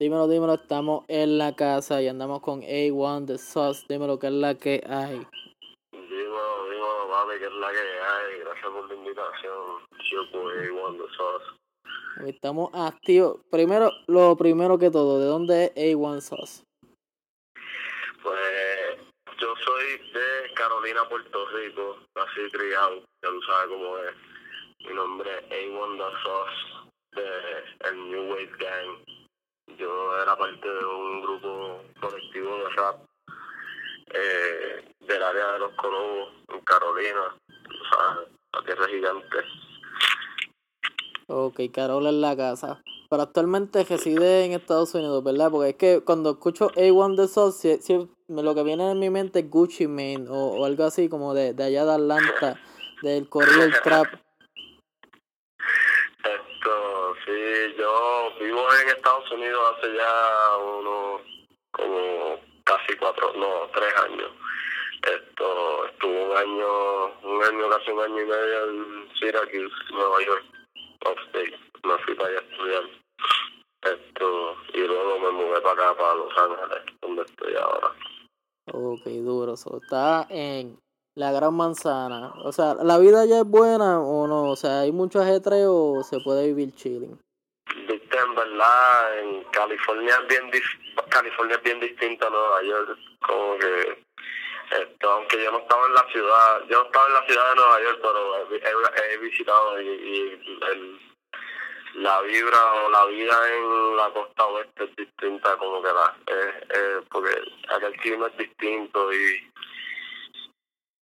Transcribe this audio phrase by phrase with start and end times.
[0.00, 3.84] Dímelo, dímelo, estamos en la casa y andamos con A1 The Sauce.
[3.88, 5.26] Dímelo, que es la que hay.
[5.90, 8.38] Dímelo, dímelo, papi, que es la que hay.
[8.38, 9.82] Gracias por la invitación.
[10.08, 11.46] Yo por A1 The Sauce.
[12.28, 13.40] Estamos activos.
[13.50, 16.62] Primero, lo primero que todo, ¿de dónde es A1 Sauce?
[18.22, 18.98] Pues
[19.40, 24.14] yo soy de Carolina, Puerto Rico, así criado, ya tú sabes cómo es.
[24.86, 29.17] Mi nombre es A1 The Sauce, de el New Wave Gang.
[29.76, 32.96] Yo era parte de un grupo colectivo de rap
[34.14, 39.38] eh, del área de los Colobos, en Carolina, tú sabes, la tierra gigante.
[41.26, 42.82] Ok, Carola en la casa.
[43.10, 45.50] Pero actualmente reside en Estados Unidos, ¿verdad?
[45.50, 49.40] Porque es que cuando escucho A1 The Sauce, si, lo que viene en mi mente
[49.40, 52.60] es Gucci Mane o, o algo así como de, de allá de Atlanta,
[53.02, 54.06] del corrido del trap.
[56.24, 57.74] Esto, sí,
[58.58, 61.22] vivo en Estados Unidos hace ya unos
[61.72, 64.30] como casi cuatro, no, tres años.
[65.02, 70.44] Esto, estuve un año, un año, casi un año y medio en Syracuse, Nueva York,
[71.06, 71.58] upstate.
[71.84, 72.82] Me fui para allá a estudiar.
[73.82, 77.94] Esto, y luego me mudé para acá, para Los Ángeles, donde estoy ahora.
[78.72, 79.56] Ok, duro.
[79.56, 80.80] So, está en
[81.14, 82.32] la gran manzana.
[82.44, 84.50] O sea, ¿la vida ya es buena o no?
[84.50, 87.18] O sea, ¿hay mucho ajetreo o se puede vivir chilling?
[88.28, 90.50] En verdad, en California es bien
[91.08, 94.08] California es bien distinta a Nueva York, como que
[95.00, 97.82] aunque yo no estaba en la ciudad, yo no estaba en la ciudad de Nueva
[97.82, 98.48] York, pero
[99.10, 101.00] he, visitado y, el,
[101.94, 106.66] la vibra o la vida en la costa oeste es distinta, como que la, eh,
[106.68, 107.30] eh, porque
[107.68, 109.50] acá el clima es distinto y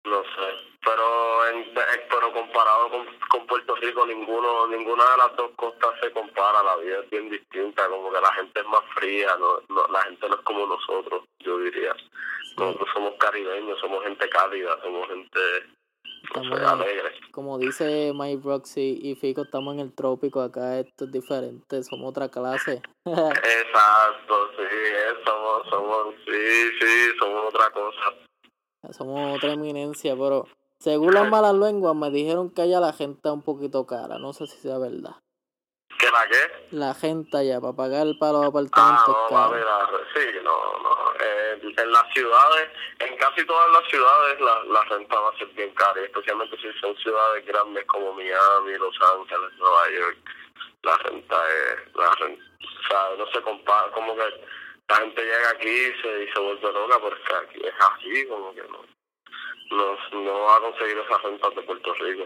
[0.06, 0.48] no sé,
[0.84, 6.12] pero en, pero comparado con, con Puerto Rico ninguno ninguna de las dos costas se
[6.12, 9.88] compara, la vida es bien distinta, como que la gente es más fría, no, no
[9.88, 11.96] la gente no es como nosotros, yo diría.
[12.58, 15.40] Nosotros somos caribeños, somos gente cálida, somos gente
[16.66, 17.12] alegre.
[17.32, 20.42] como dice Mike Roxy y Fico, estamos en el trópico.
[20.42, 21.84] Acá esto es diferente.
[21.84, 22.82] Somos otra clase.
[23.06, 24.64] Exacto, sí,
[25.26, 28.14] somos, somos, sí, sí, somos otra cosa.
[28.94, 30.48] Somos otra eminencia, pero
[30.80, 34.18] según las malas lenguas me dijeron que allá la gente es un poquito cara.
[34.20, 35.16] No sé si sea verdad.
[35.98, 36.68] ¿Que la qué?
[36.76, 39.56] La gente allá para pagar para los Ah, apartamentos no, caro.
[39.56, 40.52] la, sí, no,
[40.84, 40.96] no.
[41.22, 42.70] Eh, en las ciudades,
[43.00, 46.68] en casi todas las ciudades, la, la renta va a ser bien cara, especialmente si
[46.82, 50.18] son ciudades grandes como Miami, Los Ángeles, Nueva York.
[50.84, 54.22] La renta es, la renta, o sea, no se compara, como que
[54.90, 57.74] la gente llega aquí y se, y se vuelve loca, pero es que aquí es
[57.80, 58.86] así, como que no.
[59.72, 62.26] No, no va a conseguir esas rentas de Puerto Rico.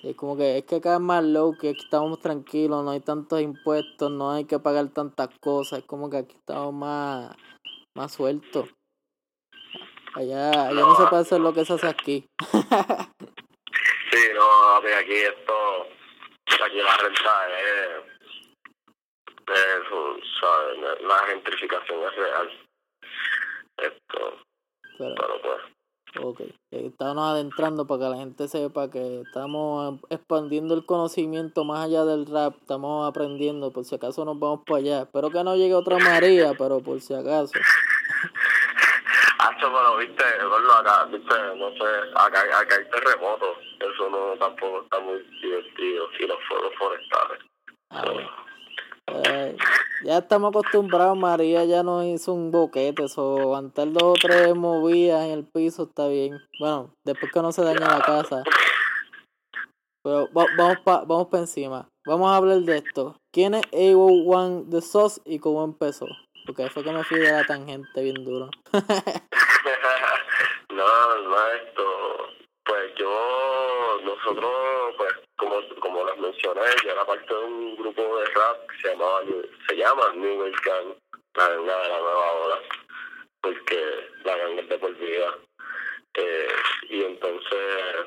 [0.00, 3.00] Sí, como que es que acá es más low, que aquí estamos tranquilos, no hay
[3.00, 5.80] tantos impuestos, no hay que pagar tantas cosas.
[5.80, 7.34] Es como que aquí estamos más,
[7.96, 8.68] más sueltos.
[10.14, 12.26] Allá, allá no se puede hacer lo que se hace aquí.
[14.08, 15.88] Sí, no, aquí esto,
[16.64, 18.15] aquí la renta es,
[19.52, 21.00] es un, ¿sabes?
[21.02, 22.50] La gentrificación es real.
[23.78, 24.38] Esto,
[24.98, 26.54] Pero, pero pues, ok, eh,
[26.86, 32.26] estamos adentrando para que la gente sepa que estamos expandiendo el conocimiento más allá del
[32.26, 35.02] rap, estamos aprendiendo, por si acaso nos vamos para allá.
[35.02, 37.52] Espero que no llegue otra María, pero por si acaso.
[39.38, 41.84] Hacho, pero viste, verlo acá, viste, no sé,
[42.14, 47.40] acá, acá hay terremotos, eso no tampoco está muy divertido, y los fuegos forestales.
[47.90, 48.45] A ver.
[50.04, 55.24] Ya estamos acostumbrados, María ya nos hizo un boquete, eso aguantar dos o tres movidas
[55.26, 56.38] en el piso está bien.
[56.60, 58.42] Bueno, después que no se daña la casa.
[60.04, 61.88] Pero va- vamos pa, vamos para encima.
[62.06, 63.16] Vamos a hablar de esto.
[63.32, 66.06] ¿Quién es AO1 de SOS y cómo empezó?
[66.46, 68.48] Porque fue que me fui de la tangente bien duro.
[70.70, 71.82] no, no, esto,
[72.64, 74.50] pues yo, nosotros,
[74.96, 78.88] pues, como, como les mencioné, yo era parte de un grupo de rap que se
[78.88, 79.22] llamaba,
[79.68, 80.94] se llama New Wave Gang,
[81.34, 82.58] la ganga de la nueva ola,
[83.40, 85.38] porque la ganga es de por vida.
[86.14, 86.48] Eh,
[86.88, 88.06] y entonces,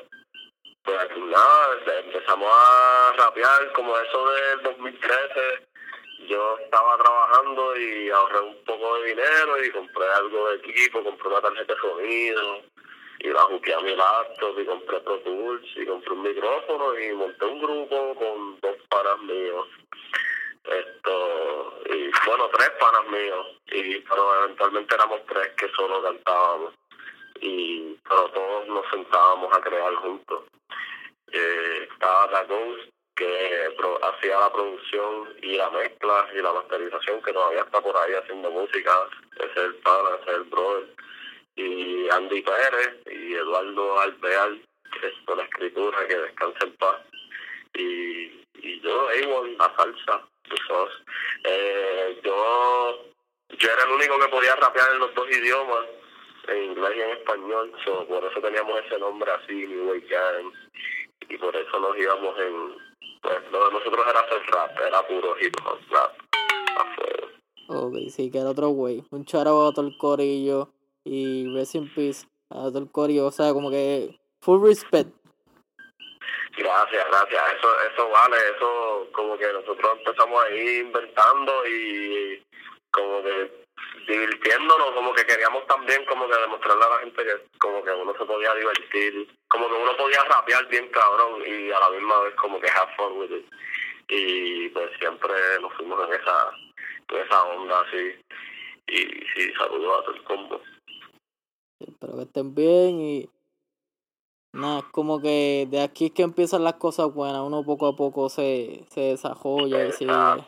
[0.82, 5.70] pues nada, empezamos a rapear como eso del 2013
[6.28, 11.28] yo estaba trabajando y ahorré un poco de dinero y compré algo de equipo, compré
[11.28, 12.62] una tarjeta de sonido
[13.20, 17.12] y la juqué a mi laptop y compré Pro Tools y compré un micrófono y
[17.12, 19.68] monté un grupo con dos panas míos.
[20.64, 26.74] Esto, y bueno, tres panas míos, y pero eventualmente éramos tres que solo cantábamos.
[27.40, 30.44] Y pero todos nos sentábamos a crear juntos.
[31.32, 33.68] Eh, estaba The Ghost, que
[34.02, 38.50] hacía la producción y la mezcla y la masterización, que todavía está por ahí haciendo
[38.50, 40.88] música, ese es el pana, ese es el brother,
[41.60, 44.52] y Andy Pérez y Eduardo Alvear,
[44.92, 47.00] que es la escritura, que descansa en paz,
[47.74, 50.26] y, y yo, Avon, la salsa,
[51.44, 53.04] eh, yo,
[53.58, 55.86] yo era el único que podía rapear en los dos idiomas,
[56.48, 57.72] en inglés y en español,
[58.08, 60.04] por eso teníamos ese nombre así, New Way
[61.28, 62.74] y por eso nos íbamos en,
[63.22, 66.16] pues lo de nosotros era hacer rap, era puro hip hop rap,
[66.76, 67.72] a.
[67.72, 70.72] Ok, sí, que era otro güey, un charo a todo el corillo
[71.04, 75.10] y rest in peace a todo el corillo, o sea, como que full respect
[76.56, 77.42] Gracias, gracias.
[77.56, 82.42] Eso, eso vale, eso como que nosotros empezamos ahí inventando y
[82.90, 83.50] como que
[84.06, 88.12] divirtiéndonos, como que queríamos también como que demostrarle a la gente que como que uno
[88.12, 92.34] se podía divertir, como que uno podía rapear bien cabrón y a la misma vez
[92.34, 93.46] como que have fun with it.
[94.08, 96.50] Y pues siempre nos fuimos en esa,
[97.08, 98.20] en esa onda así.
[98.88, 98.98] Y
[99.34, 100.60] sí, saludos a todo el combo.
[101.80, 103.28] Espero que estén bien y
[104.52, 108.28] Nada, como que de aquí es que empiezan las cosas buenas, uno poco a poco
[108.28, 110.10] se, se desarrolla y sigue.
[110.10, 110.44] al,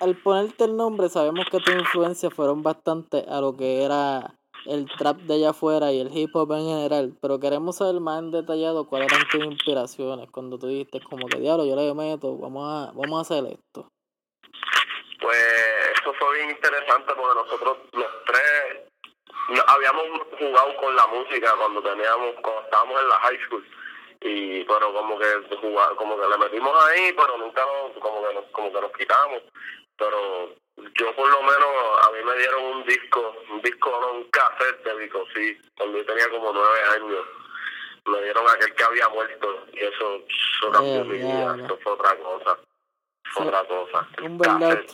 [0.00, 4.34] al ponerte el nombre, sabemos que tus influencias fueron bastante a lo que era
[4.64, 8.20] el trap de allá afuera y el hip hop en general, pero queremos saber más
[8.20, 12.38] en detallado cuáles eran tus inspiraciones cuando tú dijiste como que diablo, yo le meto,
[12.38, 13.90] vamos a, vamos a hacer esto.
[15.20, 15.75] Pues
[16.06, 18.86] eso fue bien interesante porque nosotros los tres
[19.66, 20.04] habíamos
[20.38, 23.66] jugado con la música cuando teníamos, cuando estábamos en la high school.
[24.20, 28.34] Y pero como que jugar, como que le metimos ahí pero nunca nos, como que
[28.34, 29.42] nos, como que nos quitamos.
[29.98, 34.24] Pero yo por lo menos a mí me dieron un disco un disco no un
[34.30, 37.26] cassette de Vico sí cuando yo tenía como nueve años.
[38.06, 42.16] Me dieron aquel que había muerto y eso, eso cambió mi vida eso fue otra
[42.16, 42.56] cosa
[43.24, 44.86] fue otra cosa un verdadero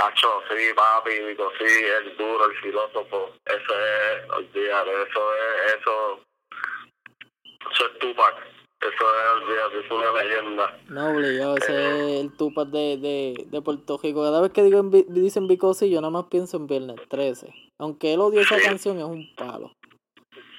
[0.00, 6.20] Hacho, sí, papi, digo, sí, el duro, el filósofo, eso es, olvídate, eso es, eso,
[7.70, 8.34] eso es Tupac,
[8.80, 10.78] eso es, olvídate, es una leyenda.
[10.88, 14.22] No, obligado, ese eh, es el Tupac de, de, de Puerto Rico.
[14.22, 17.52] Cada vez que digo en, dicen Bicosi, yo nada más pienso en Viernes 13.
[17.78, 19.72] Aunque él odia esa canción, es un palo.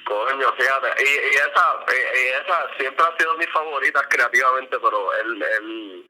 [0.05, 5.13] Coño, fíjate, y, y esa, y, y, esa siempre ha sido mi favorita creativamente, pero
[5.13, 6.05] él, él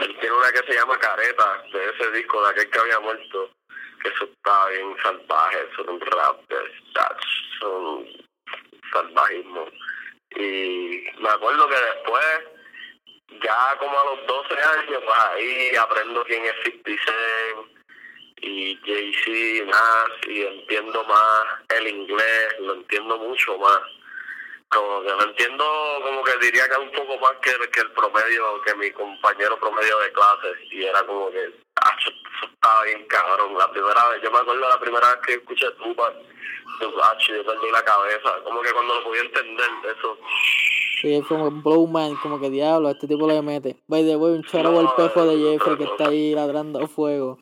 [0.00, 3.50] él tiene una que se llama Careta, de ese disco de aquel que había muerto,
[4.02, 8.24] que eso está bien salvaje, es un rap, es un
[8.92, 9.66] salvajismo.
[10.36, 12.40] Y me acuerdo que después,
[13.42, 17.12] ya como a los 12 años, pues ahí aprendo quién es 50
[18.40, 21.44] y Jay-Z, más, y entiendo más
[21.76, 23.80] el inglés, lo entiendo mucho más
[24.68, 25.64] como que lo entiendo,
[26.02, 29.58] como que diría que es un poco más que, que el promedio, que mi compañero
[29.58, 31.96] promedio de clases, y era como que, ah,
[32.42, 33.56] estaba bien cabrón.
[33.56, 36.14] La primera vez, yo me acuerdo la primera vez que escuché Tupac,
[37.02, 40.18] ah, yo perdí la cabeza, como que cuando lo podía entender, eso.
[41.00, 43.76] Sí, es como un blow man, como que diablo, este tipo le mete.
[43.86, 47.38] By the way, un charo no, pejo de Jeffrey que está ahí ladrando fuego.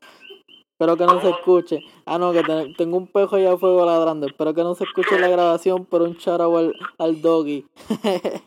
[0.82, 1.84] Espero que no se escuche.
[2.06, 2.42] Ah, no, que
[2.76, 4.26] tengo un pejo allá a fuego ladrando.
[4.26, 7.64] Espero que no se escuche la grabación, pero un charao al, al doggy.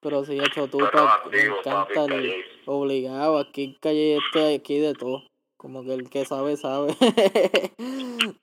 [0.00, 0.80] pero sí, hecho tú,
[1.30, 3.38] me encanta el obligado.
[3.38, 5.22] Aquí en calle este, aquí de todo.
[5.56, 6.94] Como que el que sabe, sabe.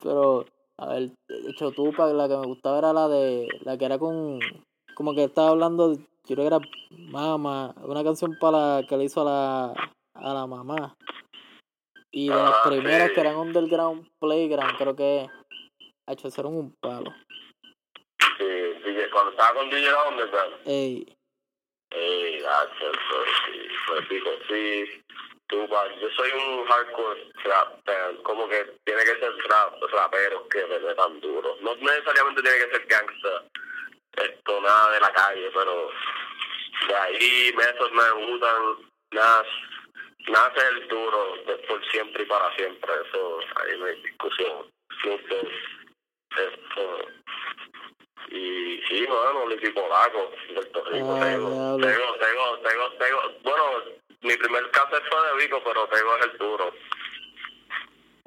[0.00, 0.46] pero,
[0.78, 1.10] a ver,
[1.48, 4.38] hecho tú, la que me gustaba era la de, la que era con,
[4.94, 6.60] como que estaba hablando, yo creo que era
[6.92, 10.96] Mama, una canción para que le hizo a la, a la mamá.
[12.14, 15.26] Y de las ah, primeras que eran Underground Playground, creo que
[16.06, 17.14] ha hecho ser un palo.
[18.36, 20.54] Sí, DJ, cuando estaba con DJ Underground.
[20.66, 21.16] Ey.
[21.90, 22.92] Ey, gracias,
[23.46, 25.02] sí, fue pico, sí.
[25.46, 30.94] Tú, yo soy un hardcore rap como que tiene que ser rap, rapero que me
[30.94, 31.56] tan duro.
[31.60, 33.44] No necesariamente tiene que ser gangsta,
[34.16, 35.90] esto nada de la calle, pero
[36.88, 38.62] de ahí Method Me gustan,
[39.12, 39.46] Nas,
[40.28, 41.34] nace el duro
[41.68, 44.66] por siempre y para siempre, eso ahí no hay discusión.
[45.04, 45.36] esto,
[48.30, 52.14] y sí, bueno, Licky Polaco, Puerto Rico, tengo, tengo, tengo,
[52.62, 53.64] tengo, tengo, bueno,
[54.22, 56.72] mi primer cassette fue de Vico, pero tengo el duro.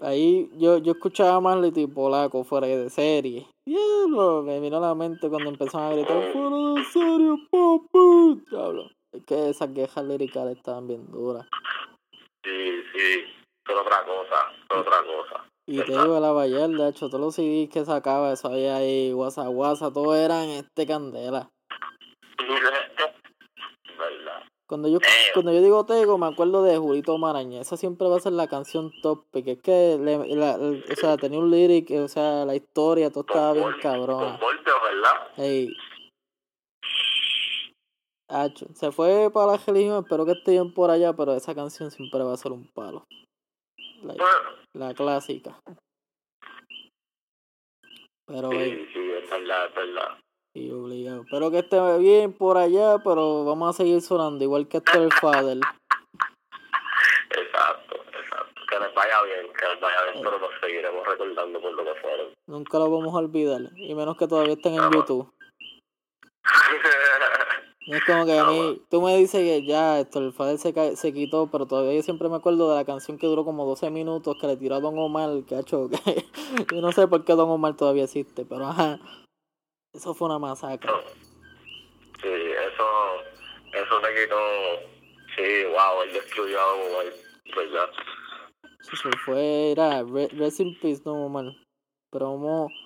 [0.01, 3.47] Ahí yo, yo escuchaba más Liti Polaco fuera de serie.
[3.65, 8.43] Diablo, me vino a la mente cuando empezaron a gritar fuera de serie, papi.
[8.51, 8.91] Diablo.
[9.15, 11.47] Es que esas quejas líricas estaban bien duras.
[12.43, 13.25] Sí, sí,
[13.67, 15.45] es otra cosa, es otra cosa.
[15.67, 19.13] Y te digo, la Bayer, de hecho, todos los CDs que sacaba, eso había ahí,
[19.13, 21.49] WhatsApp, WhatsApp, todo eran este candela.
[23.97, 24.43] ¿Verdad?
[24.67, 24.97] Cuando yo,
[25.33, 27.61] cuando yo digo Tego, me acuerdo de Julito Maraña.
[27.61, 31.17] Esa siempre va a ser la canción top, porque es que, le, la, o sea,
[31.17, 34.37] tenía un lyric, o sea, la historia, todo estaba bien cabrón.
[34.39, 35.27] Con ¿verdad?
[35.37, 35.69] Ey.
[38.35, 42.21] Hacho, se fue para la religión, espero que estén por allá, pero esa canción siempre
[42.21, 43.05] va a ser un palo.
[44.03, 44.15] La,
[44.73, 45.57] la clásica.
[48.27, 50.19] Pero, sí, sí, es verdad, es verdad.
[50.53, 51.21] Sí, obligado.
[51.21, 55.13] Espero que esté bien por allá, pero vamos a seguir sonando, igual que esto el
[55.13, 55.59] Fader.
[57.29, 58.61] Exacto, exacto.
[58.69, 62.01] Que les vaya bien, que les vaya bien, pero nos seguiremos recordando por lo que
[62.01, 62.33] fueron.
[62.47, 65.31] Nunca lo vamos a olvidar, y menos que todavía estén en YouTube.
[67.87, 71.13] es como que a mí, tú me dices que ya, esto, el Fader se, se
[71.13, 74.37] quitó, pero todavía yo siempre me acuerdo de la canción que duró como 12 minutos
[74.41, 75.89] que le tiró a Don Omar, que ha hecho,
[76.67, 78.99] que yo no sé por qué Don Omar todavía existe, pero ajá.
[79.93, 80.91] Eso fue una masacre.
[82.21, 82.87] Sí, eso,
[83.71, 84.35] eso te quitó.
[85.35, 86.79] Sí, wow, él destruyó a Don
[87.55, 87.89] ¿verdad?
[88.91, 91.55] Eso fue, era, Rest in Peace, no, mal.
[92.11, 92.84] Pero vamos a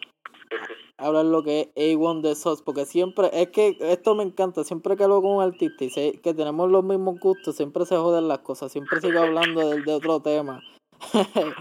[0.97, 4.95] hablar lo que es A1 de SOS, porque siempre, es que esto me encanta, siempre
[4.95, 8.27] que hablo con un artista y sé que tenemos los mismos gustos, siempre se joden
[8.27, 10.61] las cosas, siempre sigo hablando de, de otro tema.
[11.13, 11.53] no,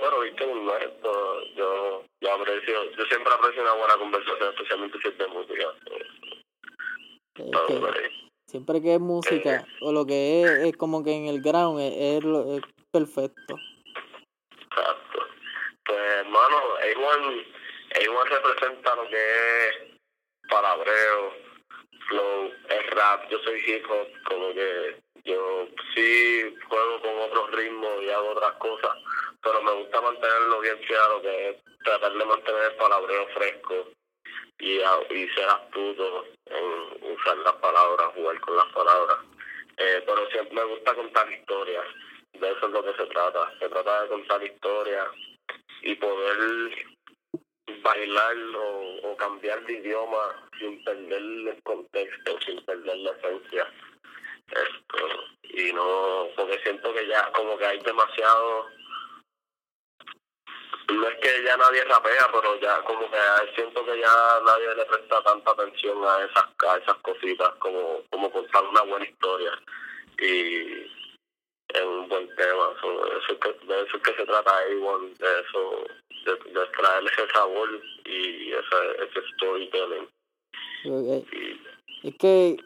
[0.00, 5.08] pero viste un esto, yo yo aprecio, yo siempre aprecio una buena conversación, especialmente si
[5.08, 5.64] es de música.
[8.46, 11.80] siempre que es música, eh, o lo que es, es como que en el ground,
[11.80, 13.56] es, es, perfecto.
[16.96, 19.76] A1, representa lo que es
[20.48, 21.34] palabreo,
[22.08, 23.86] flow, es rap, yo soy hip
[24.28, 28.96] como que yo sí juego con otros ritmos y hago otras cosas,
[29.42, 33.88] pero me gusta mantenerlo bien claro, que es tratar de mantener el palabreo fresco
[34.58, 39.18] y, y ser astuto en usar las palabras, jugar con las palabras.
[39.78, 41.84] Eh, pero siempre me gusta contar historias,
[42.32, 45.08] de eso es lo que se trata, se trata de contar historias
[45.82, 46.86] y poder
[47.82, 53.72] bailar o, o cambiar de idioma sin perder el contexto, sin perder la esencia.
[54.48, 54.98] Esto,
[55.42, 58.68] y no, porque siento que ya como que hay demasiado
[60.92, 63.18] no es que ya nadie rapea, pero ya como que
[63.54, 68.30] siento que ya nadie le presta tanta atención a esas a esas cositas como como
[68.30, 69.50] contar una buena historia
[70.18, 70.86] y
[71.68, 75.84] es un buen tema eso, que, de eso es que se trata igual de eso
[76.24, 77.68] de, de traerle ese sabor
[78.04, 80.08] y ese, ese storytelling
[82.02, 82.56] es que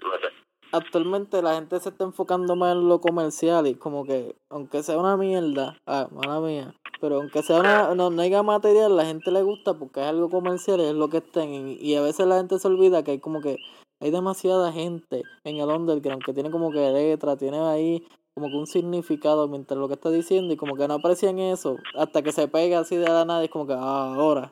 [0.72, 4.98] actualmente la gente se está enfocando más en lo comercial y como que aunque sea
[4.98, 9.30] una mierda ah mala mía pero aunque sea una, no, no haya material, la gente
[9.30, 11.78] le gusta porque es algo comercial y es lo que estén.
[11.80, 13.56] Y a veces la gente se olvida que hay como que
[14.00, 18.06] hay demasiada gente en el underground que tiene como que letra, tiene ahí
[18.40, 21.76] como que un significado mientras lo que está diciendo y como que no aprecian eso
[21.94, 24.50] hasta que se pega así de la nada y es como que ah, ahora.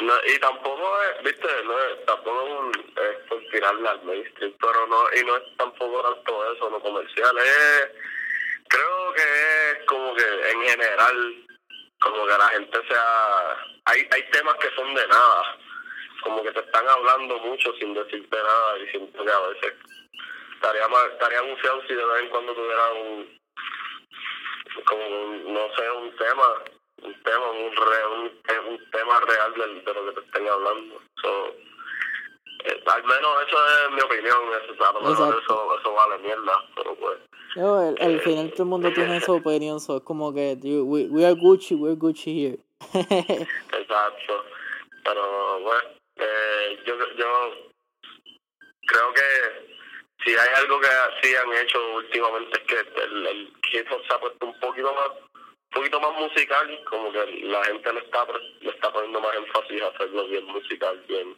[0.00, 5.04] no, y tampoco es, viste, no es, tampoco es por tirarle al mainstream, pero no,
[5.14, 7.88] y no es tampoco tanto eso, no comercial, es
[8.66, 11.46] creo que es como que en general,
[12.00, 13.56] como que la gente sea...
[13.84, 15.56] Hay, hay temas que son de nada,
[16.22, 19.74] como que te están hablando mucho sin decirte nada y siento que a veces
[20.58, 23.38] estaría estaría anunciado si de vez en cuando tuviera un
[24.84, 25.02] como
[25.52, 26.62] no sé un tema
[27.02, 31.00] un tema un, re, un, un tema real de, de, lo que te estén hablando.
[31.22, 31.46] So,
[32.64, 36.64] eh, al menos eso es mi opinión eso, a lo mejor eso, eso vale mierda
[36.74, 37.18] pero pues
[37.56, 41.06] no, al, al final todo el mundo tiene su opinión, so es como que we,
[41.06, 42.58] we are Gucci, we're Gucci here.
[42.92, 44.44] Exacto,
[45.04, 47.52] pero bueno, eh, yo, yo
[48.86, 49.77] creo que
[50.24, 50.88] si hay algo que
[51.22, 54.92] sí han hecho últimamente es que el, el hip hop se ha puesto un poquito
[54.94, 58.26] más un poquito más musical, como que la gente le está
[58.60, 61.36] le está poniendo más énfasis a hacerlo bien musical, bien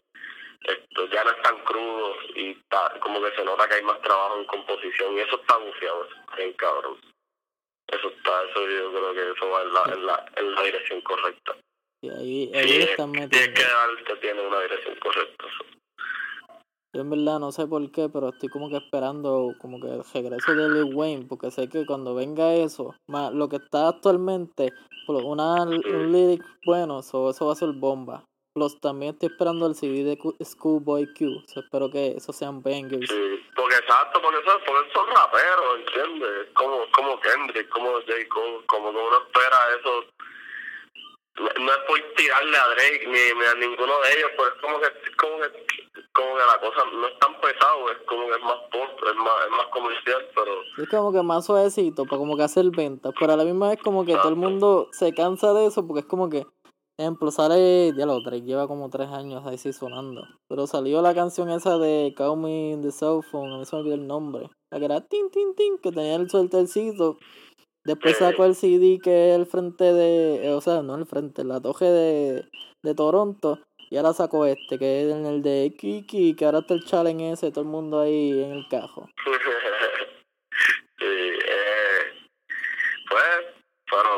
[0.63, 4.01] esto ya no es tan crudo y está, como que se nota que hay más
[4.03, 6.07] trabajo en composición y eso está bufiado,
[6.37, 6.99] bien cabrón.
[7.89, 11.01] Eso está, eso yo creo que eso va en la, en la, en la dirección
[11.01, 11.57] correcta.
[12.03, 13.61] Y ahí, ahí están metiendo.
[14.05, 15.47] que tiene una dirección correcta.
[16.93, 20.03] Yo en verdad no sé por qué, pero estoy como que esperando como que el
[20.13, 24.73] regreso de Lil Wayne, porque sé que cuando venga eso, más lo que está actualmente,
[25.07, 28.25] una, un lyric bueno, eso, eso va a ser bomba.
[28.53, 31.43] Plus también estoy esperando el CD de Schoolboy Q.
[31.47, 33.09] So, espero que esos sean bangers.
[33.09, 36.49] Sí, porque exacto, porque, eso, porque son raperos, ¿entiendes?
[36.55, 38.13] Como, como Kendrick, como J.
[38.29, 40.05] Cole, como que uno espera eso.
[41.61, 44.81] No, es por tirarle a Drake ni, ni a ninguno de ellos, pero es como
[44.81, 45.80] que, como que
[46.61, 49.51] la cosa no es tan pesado, es como que es más pop, es más, es
[49.51, 50.53] más comercial, pero
[50.83, 53.79] Es como que más suavecito para como que hacer ventas, pero a la misma vez
[53.83, 56.47] como que todo el mundo se cansa de eso porque es como que,
[56.99, 61.51] ejemplo, sale, ya lo lleva como tres años ahí sí sonando, pero salió la canción
[61.51, 64.51] esa de Call Me in the Cell Phone, a mí se me olvidó el nombre,
[64.71, 67.17] la que era tin tin tin, que tenía el sueltecito,
[67.87, 68.25] después Sí.
[68.25, 71.61] sacó el CD que es el frente de, eh, o sea, no el frente, la
[71.61, 72.49] toje de,
[72.85, 73.59] de Toronto,
[73.91, 77.33] y ahora sacó este, que es en el de Kiki, que ahora está el challenge
[77.33, 79.09] ese, todo el mundo ahí en el cajo.
[80.99, 82.29] sí, eh,
[83.11, 83.47] pues,
[83.91, 84.09] pero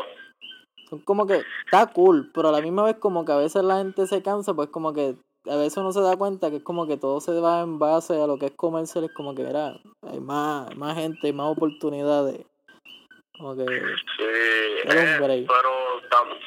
[0.90, 3.78] Son como que está cool, pero a la misma vez como que a veces la
[3.78, 5.16] gente se cansa, pues como que
[5.48, 8.20] a veces uno se da cuenta que es como que todo se va en base
[8.20, 11.32] a lo que es comercial, es como que mira, hay más, hay más gente, hay
[11.32, 12.44] más oportunidades.
[13.38, 15.91] Como que Sí, eh, pero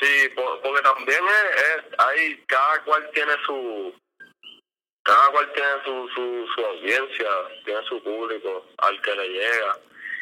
[0.02, 3.94] sí, po- porque también es, es- hay, cada cual tiene su,
[5.04, 7.30] cada cual tiene su, su, su audiencia,
[7.64, 9.78] tiene su público al que le llega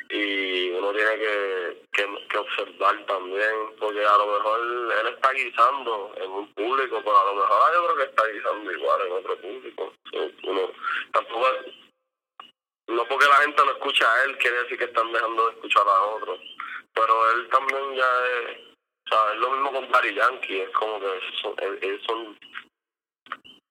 [0.10, 6.14] y uno tiene que, que, que observar también, porque a lo mejor él está guisando
[6.18, 9.38] en un público, pero a lo mejor yo creo que está guisando igual en otro
[9.38, 9.94] público.
[10.44, 10.72] Uno
[11.14, 11.48] tampoco
[12.90, 15.88] no porque la gente lo escucha a él quiere decir que están dejando de escuchar
[15.88, 16.40] a otros
[16.94, 18.58] pero él también ya es,
[19.34, 21.08] es lo mismo con Daddy Yankee, es como que
[21.42, 22.38] son, ellos son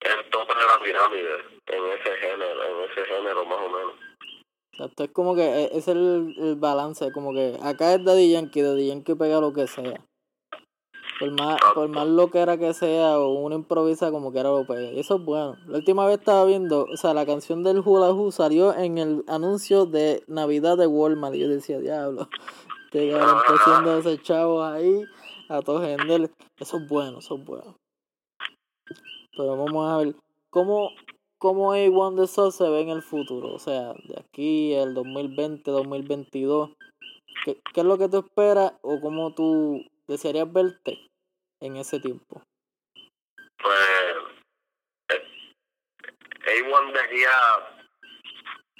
[0.01, 1.35] el tope de la pirámide
[1.67, 3.93] en ese género, en ese género más o menos.
[4.73, 8.63] exacto, es como que e- es el, el balance, como que acá es Daddy Yankee,
[8.63, 10.01] Daddy Yankee pega lo que sea.
[11.21, 14.49] Por más, por más lo que era que sea, o uno improvisa como que era
[14.49, 14.91] lo pega.
[14.91, 15.57] Y eso es bueno.
[15.67, 19.23] La última vez estaba viendo, o sea, la canción del Hula Hoo salió en el
[19.29, 21.37] anuncio de Navidad de Walmart.
[21.37, 22.29] Y yo decía, diablo,
[22.91, 25.05] te cabrón está haciendo ese chavo ahí
[25.53, 26.31] a todo gender.
[26.59, 27.77] Eso es bueno, eso es bueno.
[29.37, 30.15] Pero vamos a ver,
[30.51, 30.91] ¿cómo,
[31.39, 33.55] cómo A1 de Soul se ve en el futuro?
[33.55, 36.71] O sea, de aquí al 2020, 2022.
[37.45, 41.11] ¿Qué, ¿Qué es lo que tú esperas o cómo tú desearías verte
[41.61, 42.43] en ese tiempo?
[43.63, 43.79] Pues
[45.09, 45.25] eh,
[46.45, 47.79] A1 de aquí a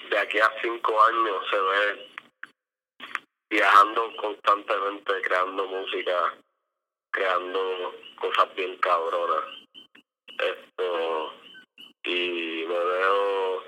[0.09, 2.13] de aquí a cinco años se ve
[3.49, 6.35] viajando constantemente, creando música,
[7.13, 9.45] creando cosas bien cabronas.
[10.27, 11.33] Esto
[12.03, 13.63] y me veo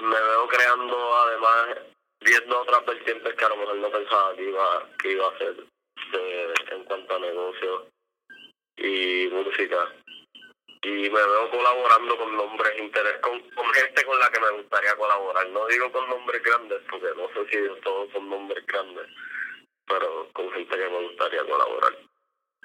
[0.00, 1.78] me veo creando además
[2.20, 5.66] viendo otras vertientes que a lo mejor no pensaba que iba que iba a hacer
[6.70, 7.82] en cuanto a negocios
[8.76, 9.92] y música.
[10.82, 14.94] Y me veo colaborando con nombres interés con, con gente con la que me gustaría
[14.94, 15.48] colaborar.
[15.48, 19.08] No digo con nombres grandes porque no sé si todos son nombres grandes
[19.88, 21.92] pero con gente que me gustaría colaborar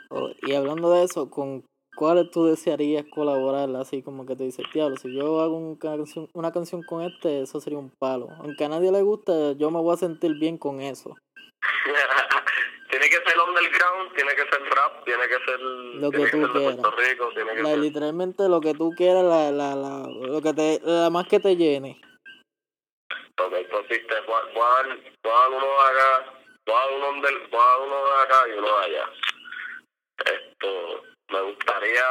[0.10, 3.70] O- y hablando de eso, ¿con cuáles tú desearías colaborar?
[3.76, 7.42] Así como que te dices, diablo, si yo hago un canción, una canción con este,
[7.42, 8.30] eso sería un palo.
[8.40, 11.16] Aunque a nadie le guste, yo me voy a sentir bien con eso.
[12.92, 16.96] tiene que ser underground tiene que ser rap tiene que ser Lo que tú quieras.
[16.98, 20.54] Rico tiene que La- ser literalmente lo que tú quieras, la, la, la, lo que
[20.54, 22.00] te, la más que te llene.
[23.40, 26.34] Ok, entonces te voy a dar uno acá,
[26.66, 29.10] voy a dar uno, del, voy a dar uno de acá y uno de allá.
[30.26, 32.06] Esto, me gustaría,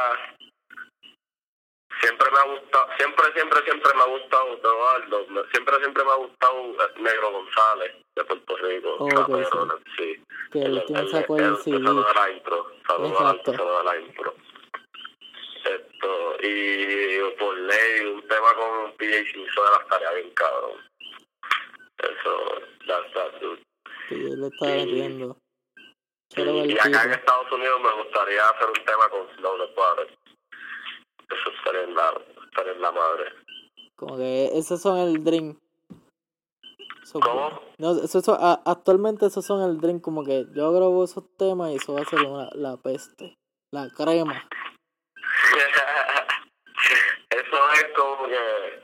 [2.01, 6.15] siempre me ha gustado, siempre, siempre, siempre me ha gustado, Eduardo, siempre, siempre me ha
[6.15, 10.23] gustado eh, Negro González, de Puerto Rico, Ok, rapero, sí.
[10.51, 11.57] Que el sacó el.
[11.57, 14.35] Saludos a la intro, saludos a la, intro.
[15.63, 20.77] Esto, y por ley, un tema con PJ Sinzuela estaría bien cabrón.
[21.99, 23.63] Eso, that's that, dude.
[24.09, 24.75] Le estaba.
[24.75, 27.11] Y, y acá en.
[27.11, 30.17] Estados Unidos me gustaría hacer un tema con Snow the Butter.
[31.29, 32.13] Eso estaría en la,
[32.45, 33.25] estaría en la madre.
[33.95, 35.59] Como que esos son el dream.
[37.11, 37.61] ¿Cómo?
[37.77, 39.99] No, eso, eso- a- actualmente esos son el dream.
[39.99, 43.37] Como que yo grabo esos temas y eso va a ser una, la peste.
[43.71, 44.47] La crema.
[47.29, 48.81] Eso es como que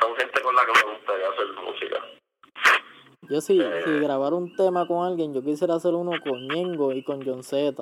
[0.00, 2.04] son gente con la que me gustaría hacer música.
[3.32, 7.02] Yo si, si grabara un tema con alguien, yo quisiera hacer uno con Ñengo y
[7.02, 7.72] con John Z.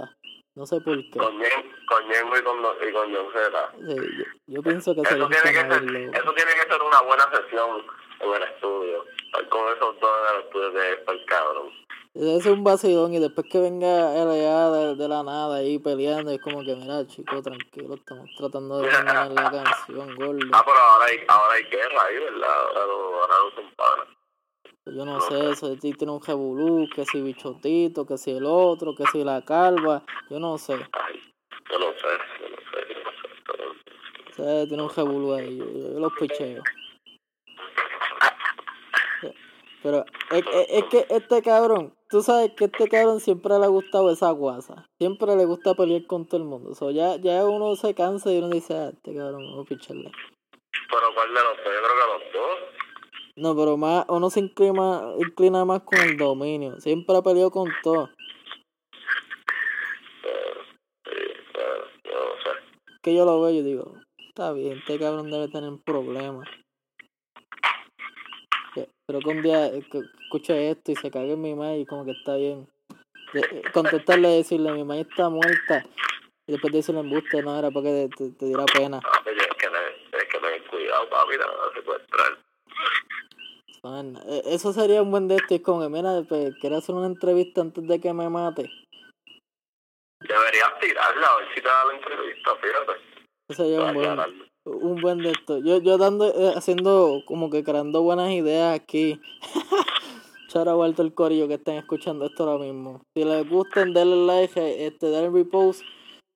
[0.55, 1.19] No sé por qué.
[1.19, 3.73] Con Ñen- con Ñengo y con, y con John Z.
[3.79, 6.83] Sí, yo, yo pienso que sería Eso un tiene, que ser, eso tiene que ser
[6.83, 7.83] una buena sesión
[8.21, 9.05] en el estudio.
[9.49, 11.69] Con esos dos en el estudio que es el cabrón.
[12.15, 16.31] Ese es un vacilón y después que venga LA de, de la nada ahí peleando,
[16.33, 20.39] es como que, mira, chico, tranquilo, estamos tratando de terminar la canción, gordo.
[20.53, 22.49] Ah, pero ahora hay, ahora hay guerra ahí, ¿verdad?
[22.67, 24.07] Ahora no, ahora no son panas.
[24.94, 29.05] Yo no sé, ese tiene un revolú, que si bichotito, que si el otro, que
[29.12, 30.74] si la calva, yo no sé.
[30.74, 31.20] Ay,
[31.70, 32.09] yo no sé,
[32.40, 33.72] yo no sé, yo no
[34.35, 34.42] sé.
[34.42, 36.62] Ese tiene un revolú ahí, yo, yo los picheo.
[39.83, 43.68] Pero es, es, es que este cabrón, tú sabes que este cabrón siempre le ha
[43.68, 44.87] gustado esa guasa.
[44.98, 46.74] Siempre le gusta pelear con todo el mundo.
[46.74, 50.11] So, ya, ya uno se cansa y uno dice, ah, este cabrón, vamos a picharle.
[50.90, 51.64] Pero ¿cuál de los dos?
[51.64, 52.80] Yo creo que los dos.
[53.37, 56.81] No, pero más, uno se inclina, inclina más con el dominio.
[56.81, 58.11] Siempre ha peleado con todo.
[62.05, 62.51] Yo no.
[63.03, 63.95] Que yo lo veo y digo,
[64.29, 66.47] está bien, este cabrón debe tener problemas.
[68.75, 69.83] Que- Pero que un día eh,
[70.25, 72.69] escuche esto y se cague en mi madre y como que está bien.
[73.33, 75.85] Eh, contestarle y decirle, mi madre está muerta.
[76.47, 79.01] Y después decirle embuste, no, era porque te, te, diera pena.
[79.05, 82.50] Ah, pero es que es que cuidado, papi, no vas a secuestrar.
[83.83, 85.55] Man, eh, Eso sería un buen de esto.
[85.55, 86.23] Es como que, mira,
[86.61, 88.71] quiero hacer una entrevista antes de que me mate.
[90.21, 92.93] Deberías tirarla a ver si te da la entrevista, fíjate.
[93.49, 94.19] Eso sería un buen,
[94.64, 95.59] un buen de esto.
[95.59, 99.21] Yo, yo dando, eh, haciendo, como que creando buenas ideas aquí.
[100.49, 103.03] Chara vuelto el corillo que estén escuchando esto ahora mismo.
[103.14, 105.83] Si les gustan, denle like, este, denle repost.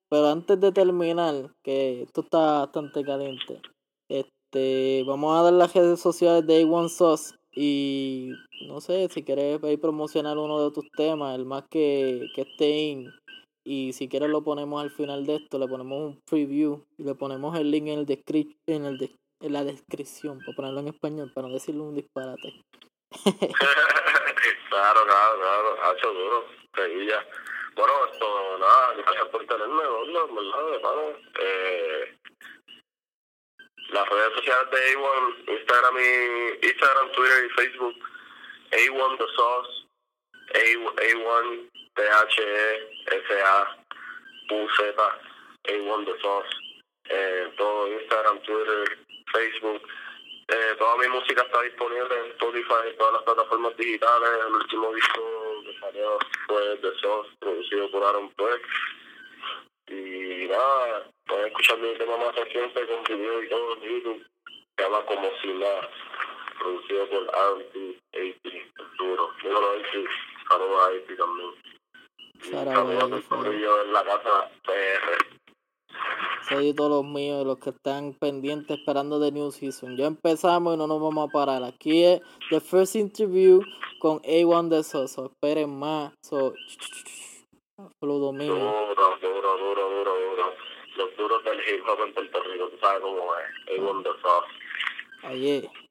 [0.09, 3.61] Pero antes de terminar, que esto está bastante caliente,
[4.55, 7.35] este, vamos a dar las redes sociales de A1 Sauce.
[7.57, 8.31] Y
[8.67, 12.69] no sé, si quieres ahí promocionar uno de tus temas, el más que, que esté
[12.69, 13.13] in.
[13.65, 17.15] Y si quieres lo ponemos al final de esto, le ponemos un preview y le
[17.15, 20.89] ponemos el link en el descri en el de- en la descripción, para ponerlo en
[20.89, 22.63] español, para no decirle un disparate.
[24.71, 27.27] claro, claro, claro, ha hecho duro, Sevilla.
[27.77, 28.27] Bueno, esto,
[28.59, 31.11] nada, gracias por tenerme, en verdad.
[31.43, 32.19] Eh,
[33.95, 37.97] las redes sociales de A1, Instagram y Instagram, Twitter y Facebook,
[38.73, 39.87] A1 The Sauce,
[40.53, 40.65] A,
[41.01, 42.11] A1 THE
[43.29, 43.77] SA
[44.51, 44.79] UZ,
[45.65, 46.49] A1 The Sauce,
[47.09, 48.99] eh, todo Instagram, Twitter,
[49.33, 49.83] Facebook.
[50.49, 54.29] Eh, toda mi música está disponible en Spotify y todas las plataformas digitales.
[54.47, 55.23] El último disco
[55.65, 58.67] que salió fue The Sauce, producido por Aaron Peck.
[59.87, 64.23] Y nada, pueden escuchar mi tema más reciente con video y todo en.
[64.77, 65.91] Se llama Como Si Nada,
[66.59, 67.31] producido por.
[67.35, 67.75] AP,
[68.13, 68.37] el
[68.99, 69.31] duro.
[69.43, 70.09] Dímelo, AP.
[70.49, 71.51] Saludos a AP también.
[73.29, 75.35] Saludos en la casa PR.
[76.49, 79.97] Soy todos los míos, los que están pendientes esperando de New Season.
[79.97, 81.63] Ya empezamos y no nos vamos a parar.
[81.65, 83.63] Aquí es The First Interview
[83.99, 85.33] con A1 de Soso.
[85.33, 86.13] Esperen más.
[86.23, 86.53] So,
[88.03, 88.55] lo dominio.
[88.57, 90.14] Duro, duro, duro, duro, duro.
[90.97, 93.79] Los duros del hip hop en Puerto Rico, tú sabes cómo es.
[93.79, 94.49] A1 The Sauce.
[95.25, 95.84] Ayer.